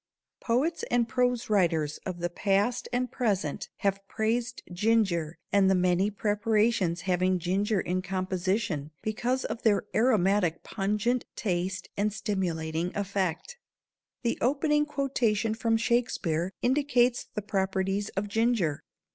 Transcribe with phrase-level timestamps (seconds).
[0.43, 6.09] Poets and prose writers of the past and present have praised ginger and the many
[6.09, 13.59] preparations having ginger in composition, because of their aromatic pungent taste and stimulating effect.
[14.23, 18.81] The opening quotation from Shakespeare indicates the properties of ginger.